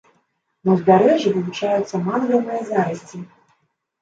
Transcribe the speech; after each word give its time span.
На 0.69 0.77
ўзбярэжжы 0.77 1.29
вылучаюцца 1.35 1.95
мангравыя 2.09 2.59
зарасці. 2.71 3.23